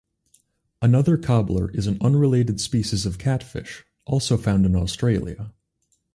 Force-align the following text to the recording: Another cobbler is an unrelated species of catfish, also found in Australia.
Another 0.81 1.15
cobbler 1.15 1.69
is 1.75 1.85
an 1.85 1.99
unrelated 2.01 2.59
species 2.59 3.05
of 3.05 3.19
catfish, 3.19 3.85
also 4.07 4.35
found 4.35 4.65
in 4.65 4.75
Australia. 4.75 5.53